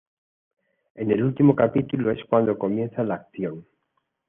[0.95, 3.67] En el último capítulo es cuando comienza la acción.